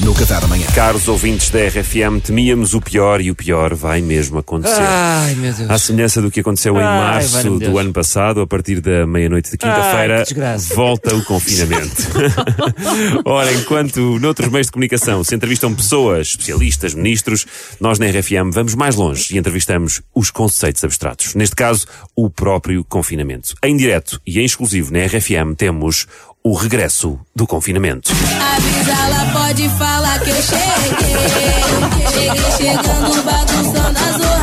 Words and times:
no 0.00 0.14
Café 0.14 0.40
da 0.40 0.46
Manhã. 0.46 0.66
Caros 0.74 1.08
ouvintes 1.08 1.50
da 1.50 1.58
RFM, 1.60 2.20
temíamos 2.22 2.74
o 2.74 2.80
pior 2.80 3.20
e 3.20 3.30
o 3.30 3.34
pior 3.34 3.74
vai 3.74 4.00
mesmo 4.00 4.38
acontecer. 4.38 4.80
Ai, 4.80 5.34
meu 5.34 5.52
Deus. 5.52 5.68
À 5.68 5.78
semelhança 5.78 6.22
do 6.22 6.30
que 6.30 6.40
aconteceu 6.40 6.76
em 6.76 6.82
Ai, 6.82 6.98
março 6.98 7.58
do 7.58 7.78
ano 7.78 7.92
passado, 7.92 8.40
a 8.40 8.46
partir 8.46 8.80
da 8.80 9.06
meia-noite 9.06 9.50
de 9.50 9.58
quinta-feira, 9.58 10.24
volta 10.74 11.14
o 11.14 11.24
confinamento. 11.24 12.08
Ora, 13.24 13.52
enquanto 13.52 14.18
noutros 14.20 14.50
meios 14.50 14.66
de 14.66 14.72
comunicação 14.72 15.24
se 15.24 15.34
entrevistam 15.34 15.74
pessoas, 15.74 16.28
especialistas, 16.28 16.94
ministros, 16.94 17.46
nós 17.80 17.98
na 17.98 18.06
RFM 18.06 18.52
vamos 18.52 18.74
mais 18.74 18.94
longe 18.94 19.34
e 19.34 19.38
entrevistamos 19.38 20.00
os 20.14 20.30
conceitos 20.30 20.84
abstratos. 20.84 21.34
Neste 21.34 21.56
caso, 21.56 21.86
o 22.14 22.30
próprio 22.30 22.84
confinamento. 22.84 23.54
Em 23.62 23.76
direto 23.76 24.20
e 24.26 24.38
em 24.38 24.44
exclusivo 24.44 24.92
na 24.92 25.04
RFM 25.06 25.54
temos 25.56 26.06
o 26.42 26.54
regresso 26.54 27.18
do 27.34 27.46
confinamento. 27.46 28.10
Avisa, 28.12 28.92
ela 28.92 29.32
pode 29.32 29.68
falar 29.70 29.87
que 30.24 30.30
eu 30.30 30.42
cheguei. 30.42 31.18
Cheguei 32.12 32.50
chegando, 32.52 33.22
bagunçando 33.22 33.98
a 33.98 34.18
zorra 34.18 34.37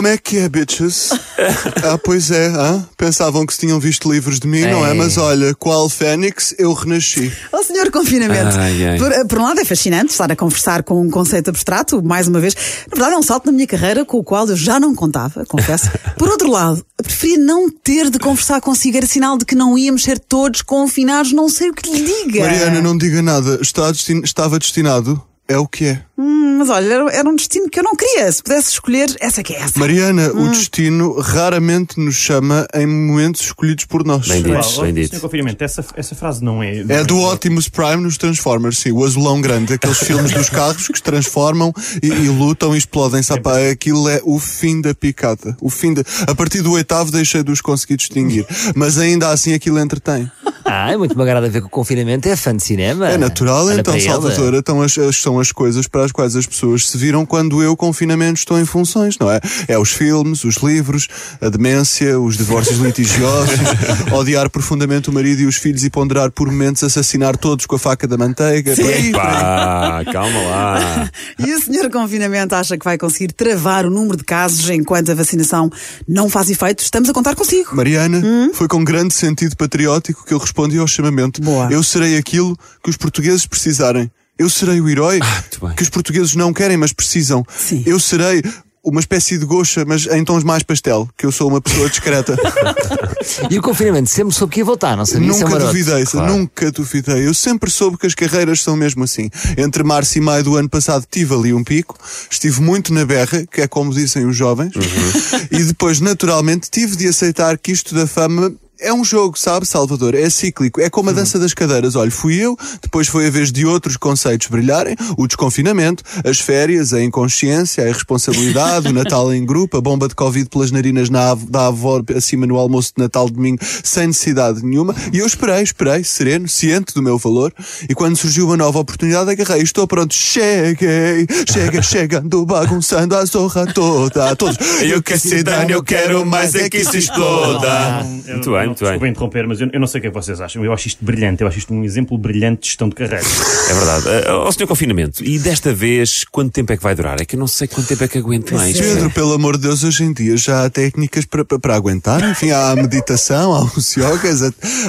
Como 0.00 0.08
é 0.08 0.16
que 0.16 0.38
é, 0.38 0.48
bitches? 0.48 1.10
ah, 1.84 1.98
pois 2.02 2.30
é, 2.30 2.46
hã? 2.46 2.88
pensavam 2.96 3.44
que 3.44 3.52
se 3.52 3.60
tinham 3.60 3.78
visto 3.78 4.10
livros 4.10 4.40
de 4.40 4.48
mim, 4.48 4.62
não 4.62 4.86
é? 4.86 4.92
É. 4.92 4.94
Mas 4.94 5.18
olha, 5.18 5.54
qual 5.54 5.90
Fênix, 5.90 6.54
eu 6.58 6.72
renasci. 6.72 7.30
Ó 7.52 7.62
senhor 7.62 7.90
confinamento. 7.90 8.56
Ai, 8.56 8.82
ai. 8.86 8.98
Por, 8.98 9.26
por 9.26 9.38
um 9.40 9.42
lado 9.42 9.60
é 9.60 9.64
fascinante 9.66 10.12
estar 10.12 10.32
a 10.32 10.34
conversar 10.34 10.84
com 10.84 11.02
um 11.02 11.10
conceito 11.10 11.50
abstrato, 11.50 12.02
mais 12.02 12.28
uma 12.28 12.40
vez. 12.40 12.54
Na 12.90 12.96
verdade 12.96 13.14
é 13.14 13.18
um 13.18 13.22
salto 13.22 13.44
na 13.44 13.52
minha 13.52 13.66
carreira 13.66 14.02
com 14.06 14.16
o 14.16 14.24
qual 14.24 14.48
eu 14.48 14.56
já 14.56 14.80
não 14.80 14.94
contava, 14.94 15.44
confesso. 15.44 15.90
Por 16.16 16.30
outro 16.30 16.50
lado, 16.50 16.82
preferia 16.96 17.36
não 17.36 17.68
ter 17.68 18.08
de 18.08 18.18
conversar 18.18 18.58
consigo, 18.62 18.96
era 18.96 19.04
sinal 19.06 19.36
de 19.36 19.44
que 19.44 19.54
não 19.54 19.76
íamos 19.76 20.02
ser 20.02 20.18
todos 20.18 20.62
confinados, 20.62 21.32
não 21.32 21.50
sei 21.50 21.68
o 21.68 21.74
que 21.74 21.90
lhe 21.90 22.02
diga. 22.24 22.46
Mariana, 22.46 22.80
não 22.80 22.96
diga 22.96 23.20
nada. 23.20 23.58
Está 23.60 23.92
destin- 23.92 24.22
estava 24.24 24.58
destinado. 24.58 25.22
É 25.50 25.58
o 25.58 25.66
que 25.66 25.84
é. 25.86 26.02
Hum, 26.16 26.58
mas 26.58 26.68
olha, 26.68 26.94
era, 27.10 27.28
um 27.28 27.34
destino 27.34 27.68
que 27.68 27.80
eu 27.80 27.82
não 27.82 27.96
queria. 27.96 28.30
Se 28.30 28.40
pudesse 28.40 28.70
escolher, 28.70 29.08
essa 29.18 29.42
que 29.42 29.52
é 29.52 29.62
essa. 29.62 29.76
Mariana, 29.80 30.30
Hum. 30.32 30.46
o 30.46 30.50
destino 30.50 31.18
raramente 31.18 31.98
nos 31.98 32.14
chama 32.14 32.68
em 32.72 32.86
momentos 32.86 33.40
escolhidos 33.40 33.84
por 33.84 34.04
nós. 34.06 34.28
Bem 34.28 34.42
dito, 34.44 34.54
Uau, 34.54 34.82
bem 34.82 34.94
dito. 34.94 35.18
confinamento, 35.18 35.64
essa, 35.64 35.84
essa 35.96 36.14
frase 36.14 36.44
não 36.44 36.62
é. 36.62 36.84
não 36.84 36.94
É 36.94 37.02
do 37.02 37.18
Optimus 37.18 37.68
Prime 37.68 37.96
nos 37.96 38.16
Transformers, 38.16 38.78
sim, 38.78 38.92
o 38.92 39.04
azulão 39.04 39.40
grande, 39.40 39.74
aqueles 39.74 39.98
filmes 39.98 40.30
dos 40.30 40.48
carros 40.48 40.86
que 40.86 40.96
se 40.96 41.02
transformam 41.02 41.72
e, 42.00 42.06
e 42.06 42.28
lutam 42.28 42.76
e 42.76 42.78
explodem. 42.78 43.24
Sabe, 43.24 43.42
pá, 43.42 43.58
aquilo 43.68 44.08
é 44.08 44.20
o 44.22 44.38
fim 44.38 44.80
da 44.80 44.94
picada. 44.94 45.56
O 45.60 45.68
fim 45.68 45.92
de... 45.94 46.04
A 46.28 46.34
partir 46.36 46.62
do 46.62 46.70
oitavo 46.70 47.10
deixei 47.10 47.42
de 47.42 47.50
os 47.50 47.60
conseguir 47.60 47.96
distinguir. 47.96 48.46
Mas 48.76 48.98
ainda 48.98 49.30
assim 49.30 49.52
aquilo 49.52 49.80
entretém. 49.80 50.30
Ah, 50.72 50.92
é 50.92 50.96
muito 50.96 51.16
me 51.16 51.22
agrada 51.22 51.48
ver 51.48 51.60
que 51.60 51.66
o 51.66 51.70
confinamento 51.70 52.28
é 52.28 52.36
fã 52.36 52.54
de 52.56 52.62
cinema. 52.62 53.08
É 53.08 53.18
natural, 53.18 53.66
Olha 53.66 53.80
então. 53.80 53.98
Salvador, 54.00 54.54
então 54.54 54.80
as, 54.82 54.96
as- 54.96 55.16
são 55.16 55.38
as 55.40 55.50
coisas 55.52 55.86
para 55.88 56.04
as 56.04 56.12
quais 56.12 56.36
as 56.36 56.46
pessoas 56.46 56.88
se 56.88 56.96
viram 56.96 57.26
quando 57.26 57.62
eu, 57.62 57.76
confinamento, 57.76 58.38
estou 58.38 58.58
em 58.58 58.64
funções, 58.64 59.18
não 59.18 59.30
é? 59.30 59.40
É 59.68 59.78
os 59.78 59.90
filmes, 59.90 60.44
os 60.44 60.56
livros, 60.56 61.08
a 61.40 61.48
demência, 61.48 62.18
os 62.20 62.36
divórcios 62.36 62.78
litigiosos, 62.78 63.58
odiar 64.12 64.48
profundamente 64.48 65.10
o 65.10 65.12
marido 65.12 65.40
e 65.42 65.46
os 65.46 65.56
filhos 65.56 65.84
e 65.84 65.90
ponderar 65.90 66.30
por 66.30 66.46
momentos 66.50 66.84
assassinar 66.84 67.36
todos 67.36 67.66
com 67.66 67.76
a 67.76 67.78
faca 67.78 68.06
da 68.06 68.16
manteiga. 68.16 68.74
Por 68.76 68.84
aí. 68.86 69.10
Pá, 69.12 70.02
calma 70.12 70.40
lá. 70.42 71.10
E 71.38 71.54
o 71.54 71.60
senhor 71.60 71.90
confinamento 71.90 72.54
acha 72.54 72.76
que 72.76 72.84
vai 72.84 72.98
conseguir 72.98 73.32
travar 73.32 73.86
o 73.86 73.90
número 73.90 74.16
de 74.16 74.24
casos 74.24 74.68
enquanto 74.70 75.10
a 75.10 75.14
vacinação 75.14 75.70
não 76.06 76.28
faz 76.28 76.50
efeito? 76.50 76.82
Estamos 76.82 77.08
a 77.08 77.12
contar 77.12 77.34
consigo. 77.34 77.74
Mariana, 77.74 78.20
foi 78.52 78.68
com 78.68 78.84
grande 78.84 79.14
sentido 79.14 79.56
patriótico 79.56 80.24
que 80.24 80.34
eu 80.34 80.38
respondi 80.38 80.59
ao 80.78 80.86
chamamento. 80.86 81.40
Boa. 81.40 81.68
Eu 81.70 81.82
serei 81.82 82.16
aquilo 82.16 82.56
que 82.82 82.90
os 82.90 82.96
portugueses 82.96 83.46
precisarem. 83.46 84.10
Eu 84.38 84.48
serei 84.48 84.80
o 84.80 84.88
herói 84.88 85.20
bem. 85.60 85.74
que 85.76 85.82
os 85.82 85.88
portugueses 85.90 86.34
não 86.34 86.52
querem, 86.52 86.76
mas 86.76 86.92
precisam. 86.92 87.44
Sim. 87.56 87.82
Eu 87.86 88.00
serei 88.00 88.42
uma 88.82 88.98
espécie 89.00 89.36
de 89.36 89.44
gocha, 89.44 89.84
mas 89.84 90.06
em 90.06 90.24
tons 90.24 90.42
mais 90.42 90.62
pastel, 90.62 91.06
que 91.16 91.26
eu 91.26 91.30
sou 91.32 91.48
uma 91.48 91.60
pessoa 91.60 91.88
discreta. 91.88 92.34
E 93.50 93.58
o 93.58 93.62
confinamento 93.62 94.08
sempre 94.08 94.34
soube 94.34 94.54
que 94.54 94.60
ia 94.60 94.64
voltar, 94.64 94.96
não 94.96 95.04
sabia? 95.04 95.28
É 95.30 95.38
nunca 95.38 95.58
duvidei, 95.58 96.04
claro. 96.04 96.32
nunca 96.32 96.72
duvidei. 96.72 97.26
Eu 97.26 97.34
sempre 97.34 97.70
soube 97.70 97.96
que 97.98 98.06
as 98.06 98.14
carreiras 98.14 98.60
são 98.62 98.74
mesmo 98.76 99.04
assim. 99.04 99.28
Entre 99.56 99.82
março 99.82 100.16
e 100.18 100.20
maio 100.20 100.42
do 100.42 100.56
ano 100.56 100.68
passado 100.68 101.04
tive 101.08 101.34
ali 101.34 101.52
um 101.52 101.62
pico, 101.62 101.96
estive 102.30 102.60
muito 102.62 102.92
na 102.92 103.04
berra, 103.04 103.44
que 103.46 103.60
é 103.60 103.68
como 103.68 103.92
dizem 103.92 104.24
os 104.26 104.34
jovens, 104.36 104.74
Uhum. 104.74 105.40
e 105.52 105.62
depois, 105.64 106.00
naturalmente, 106.00 106.70
tive 106.70 106.96
de 106.96 107.06
aceitar 107.08 107.56
que 107.58 107.70
isto 107.72 107.94
da 107.94 108.06
fama. 108.06 108.52
É 108.80 108.92
um 108.92 109.04
jogo, 109.04 109.38
sabe, 109.38 109.66
Salvador? 109.66 110.14
É 110.14 110.28
cíclico. 110.30 110.80
É 110.80 110.88
como 110.88 111.10
a 111.10 111.12
dança 111.12 111.38
das 111.38 111.52
cadeiras. 111.54 111.94
Olha, 111.96 112.10
fui 112.10 112.36
eu, 112.36 112.56
depois 112.80 113.08
foi 113.08 113.26
a 113.26 113.30
vez 113.30 113.52
de 113.52 113.66
outros 113.66 113.96
conceitos 113.96 114.46
brilharem: 114.48 114.96
o 115.18 115.26
desconfinamento, 115.26 116.02
as 116.24 116.40
férias, 116.40 116.92
a 116.92 117.02
inconsciência, 117.02 117.84
a 117.84 117.88
irresponsabilidade, 117.88 118.88
o 118.88 118.92
Natal 118.94 119.32
em 119.34 119.44
grupo, 119.44 119.76
a 119.76 119.80
bomba 119.80 120.08
de 120.08 120.14
Covid 120.14 120.48
pelas 120.48 120.70
narinas 120.70 121.10
na, 121.10 121.30
av- 121.30 121.44
da 121.48 121.66
avó 121.66 122.02
acima 122.16 122.46
no 122.46 122.56
almoço 122.56 122.92
de 122.96 123.02
Natal 123.02 123.26
de 123.26 123.34
domingo, 123.34 123.60
sem 123.84 124.06
necessidade 124.08 124.64
nenhuma. 124.64 124.94
E 125.12 125.18
eu 125.18 125.26
esperei, 125.26 125.62
esperei, 125.62 126.02
sereno, 126.04 126.48
ciente 126.48 126.94
do 126.94 127.02
meu 127.02 127.18
valor. 127.18 127.52
E 127.88 127.94
quando 127.94 128.16
surgiu 128.16 128.46
uma 128.46 128.56
nova 128.56 128.78
oportunidade, 128.78 129.30
agarrei. 129.30 129.62
Estou 129.62 129.86
pronto, 129.86 130.14
cheguei, 130.14 131.26
chega, 131.52 131.82
chegando, 131.82 132.44
bagunçando 132.46 133.14
a 133.14 133.24
zorra 133.24 133.66
toda. 133.66 134.34
Todos. 134.36 134.56
Eu 134.82 135.02
que 135.02 135.18
se 135.18 135.42
dane, 135.42 135.72
eu 135.72 135.82
quero 135.82 136.24
mais 136.24 136.54
é 136.54 136.68
que 136.68 136.84
se 136.84 136.98
exploda. 136.98 138.04
Muito 138.26 138.52
bem, 138.52 138.69
bem. 138.78 138.88
Desculpem 138.88 139.10
interromper, 139.10 139.46
mas 139.46 139.60
eu, 139.60 139.68
eu 139.72 139.80
não 139.80 139.86
sei 139.86 139.98
o 139.98 140.02
que 140.02 140.06
é 140.08 140.10
que 140.10 140.14
vocês 140.16 140.40
acham. 140.40 140.64
Eu 140.64 140.72
acho 140.72 140.88
isto 140.88 141.04
brilhante. 141.04 141.42
Eu 141.42 141.48
acho 141.48 141.58
isto 141.58 141.72
um 141.74 141.84
exemplo 141.84 142.16
brilhante 142.16 142.62
de 142.62 142.66
gestão 142.68 142.88
de 142.88 142.94
carreira. 142.94 143.24
É 143.68 143.74
verdade. 143.74 144.06
Uh, 144.28 144.32
Ó 144.46 144.52
senhor 144.52 144.66
confinamento, 144.68 145.24
e 145.24 145.38
desta 145.38 145.72
vez, 145.74 146.24
quanto 146.30 146.52
tempo 146.52 146.72
é 146.72 146.76
que 146.76 146.82
vai 146.82 146.94
durar? 146.94 147.20
É 147.20 147.24
que 147.24 147.36
eu 147.36 147.40
não 147.40 147.46
sei 147.46 147.66
quanto 147.68 147.86
tempo 147.88 148.04
é 148.04 148.08
que 148.08 148.18
aguento 148.18 148.54
mais. 148.54 148.78
Pedro, 148.78 149.10
pelo 149.10 149.32
amor 149.34 149.56
de 149.56 149.62
Deus, 149.62 149.82
hoje 149.84 150.04
em 150.04 150.12
dia 150.12 150.36
já 150.36 150.64
há 150.64 150.70
técnicas 150.70 151.24
para, 151.24 151.44
para, 151.44 151.58
para 151.58 151.74
aguentar. 151.76 152.22
Enfim, 152.30 152.50
há 152.50 152.70
a 152.70 152.76
meditação, 152.76 153.52
há 153.54 153.64
os 153.64 153.94
yogas. 153.96 154.42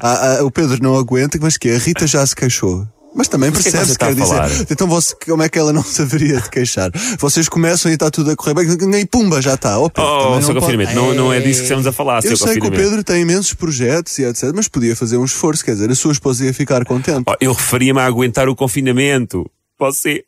há- 0.00 0.38
há- 0.38 0.44
o 0.44 0.50
Pedro 0.50 0.82
não 0.82 0.96
aguenta, 0.96 1.38
mas 1.40 1.56
que 1.56 1.70
a 1.70 1.78
Rita 1.78 2.06
já 2.06 2.24
se 2.26 2.34
queixou. 2.34 2.86
Mas 3.14 3.26
também 3.28 3.50
Mas 3.50 3.62
que 3.62 3.68
é 3.68 3.70
que 3.72 3.76
percebe-se, 3.76 3.86
você 3.86 3.92
está 3.92 4.06
quer 4.06 4.14
dizer. 4.14 4.26
falar? 4.34 4.50
Então 4.70 4.86
você, 4.86 5.14
como 5.26 5.42
é 5.42 5.48
que 5.48 5.58
ela 5.58 5.72
não 5.72 5.82
se 5.84 6.02
haveria 6.02 6.40
de 6.40 6.50
queixar? 6.50 6.90
Vocês 7.18 7.48
começam 7.48 7.90
e 7.90 7.94
está 7.94 8.10
tudo 8.10 8.30
a 8.30 8.36
correr 8.36 8.54
bem, 8.54 9.00
e 9.00 9.06
pumba, 9.06 9.40
já 9.42 9.54
está. 9.54 9.78
Oh, 9.78 9.90
Pedro, 9.90 10.10
Oh, 10.10 10.40
não 10.40 10.60
pode- 10.60 10.94
não, 10.94 11.14
não 11.14 11.32
é 11.32 11.40
disso 11.40 11.60
que 11.60 11.64
estamos 11.64 11.86
a 11.86 11.92
falar, 11.92 12.24
Eu 12.24 12.36
sei 12.36 12.60
que 12.60 12.66
o. 12.66 12.70
Pedro 12.70 13.02
tem 13.02 13.22
imensos 13.22 13.54
projetos 13.54 14.16
e 14.18 14.24
etc, 14.24 14.52
mas 14.54 14.68
podia 14.68 14.94
fazer 14.94 15.16
um 15.16 15.24
esforço, 15.24 15.64
quer 15.64 15.72
dizer, 15.72 15.90
a 15.90 15.94
sua 15.94 16.12
esposa 16.12 16.44
ia 16.44 16.54
ficar 16.54 16.84
contente. 16.84 17.24
Oh, 17.26 17.34
eu 17.40 17.52
referia-me 17.52 18.00
a 18.00 18.04
aguentar 18.04 18.48
o 18.48 18.54
confinamento. 18.54 19.50
Você. 19.78 20.24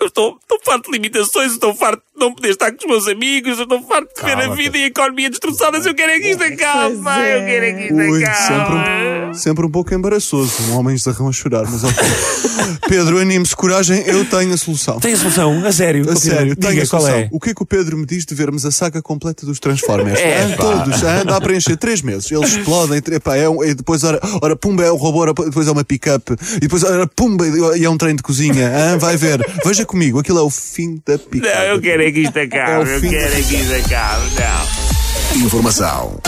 Eu 0.00 0.08
estou, 0.08 0.36
estou 0.42 0.58
farto 0.62 0.86
de 0.90 0.92
limitações, 0.98 1.52
estou 1.52 1.74
farto 1.74 2.02
de 2.14 2.20
não 2.20 2.34
poder 2.34 2.50
estar 2.50 2.70
com 2.70 2.76
os 2.78 2.84
meus 2.84 3.08
amigos, 3.08 3.58
estou 3.58 3.80
farto 3.84 4.08
de 4.14 4.22
ver 4.22 4.36
a 4.36 4.48
vida 4.54 4.76
e 4.76 4.84
a 4.84 4.86
economia 4.88 5.30
destroçadas. 5.30 5.86
Eu 5.86 5.94
quero 5.94 6.12
é 6.12 6.20
que 6.20 6.30
isto 6.30 6.42
acabe, 6.42 6.96
pá, 6.98 7.20
eu 7.22 7.40
é. 7.40 7.46
quero 7.46 7.64
é 7.64 7.72
que 7.72 7.84
isto 7.84 8.24
acabe. 8.26 9.03
Sempre 9.36 9.66
um, 9.66 9.70
pouco 9.70 9.94
embaraçoso. 9.94 10.52
Um 10.70 10.76
homem 10.76 10.96
zarrão 10.96 11.28
a 11.28 11.32
chorar, 11.32 11.64
mas 11.70 11.84
ok. 11.84 12.04
Pedro, 12.88 13.18
anime-se, 13.18 13.54
coragem, 13.56 14.02
eu 14.06 14.24
tenho 14.24 14.52
a 14.52 14.56
solução. 14.56 15.00
Tem 15.00 15.12
a 15.14 15.16
solução, 15.16 15.64
a 15.64 15.72
sério. 15.72 16.10
A 16.10 16.16
sério, 16.16 16.54
tenho 16.56 16.72
a 16.72 16.74
Diga 16.74 16.86
qual 16.86 17.02
solução. 17.02 17.20
é. 17.22 17.28
O 17.30 17.40
que 17.40 17.50
é 17.50 17.54
que 17.54 17.62
o 17.62 17.66
Pedro 17.66 17.96
me 17.96 18.06
diz 18.06 18.24
de 18.24 18.34
vermos 18.34 18.64
a 18.64 18.70
saga 18.70 19.00
completa 19.02 19.46
dos 19.46 19.58
Transformers? 19.58 20.18
É, 20.20 20.48
pá. 20.56 20.62
todos, 20.62 21.00
dá 21.00 21.36
a 21.36 21.40
preencher 21.40 21.76
três 21.76 22.02
meses. 22.02 22.30
Eles 22.30 22.56
explodem, 22.56 23.00
epá, 23.12 23.36
é 23.36 23.48
um, 23.48 23.64
e 23.64 23.74
depois, 23.74 24.04
ora, 24.04 24.20
ora, 24.42 24.56
pumba, 24.56 24.84
é 24.84 24.92
um 24.92 24.96
robô, 24.96 25.20
ora, 25.20 25.32
depois 25.32 25.66
é 25.66 25.70
uma 25.70 25.84
pick-up, 25.84 26.32
e 26.56 26.60
depois, 26.60 26.82
ora, 26.84 27.06
pumba, 27.06 27.44
e 27.76 27.84
é 27.84 27.90
um 27.90 27.96
trem 27.96 28.14
de 28.16 28.22
cozinha. 28.22 28.70
ah, 28.92 28.96
vai 28.96 29.16
ver, 29.16 29.40
veja 29.64 29.84
comigo, 29.84 30.18
aquilo 30.18 30.38
é 30.38 30.42
o 30.42 30.50
fim 30.50 31.00
da 31.06 31.18
pick-up. 31.18 31.54
Não, 31.54 31.62
eu 31.64 31.80
quero 31.80 32.02
é 32.02 32.12
que 32.12 32.20
isto 32.20 32.36
É 32.36 32.42
acabe, 32.42 32.88
o 32.90 32.92
eu 32.94 33.00
quero 33.00 33.34
é 33.34 33.42
que 33.42 33.56
isto 33.56 33.74
acabe, 33.74 34.24
não. 34.34 35.44
Informação 35.46 36.20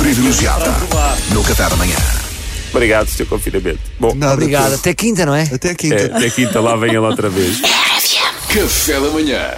privilegiada 0.00 0.64
no 1.34 1.44
Café 1.44 1.68
da 1.68 1.76
Manhã. 1.76 1.96
Obrigado, 2.72 3.06
seu 3.08 3.26
confinamento. 3.26 3.80
Bom, 3.98 4.14
Nada, 4.14 4.32
Obrigado. 4.32 4.74
Até 4.74 4.94
quinta, 4.94 5.26
não 5.26 5.34
é? 5.34 5.42
Até 5.42 5.74
quinta. 5.74 5.94
é, 5.94 6.04
até 6.06 6.30
quinta, 6.30 6.58
lá 6.58 6.74
vem 6.74 6.88
ele 6.88 6.98
outra 6.98 7.28
vez. 7.28 7.60
Café 8.48 8.94
da 8.94 9.10
manhã. 9.10 9.50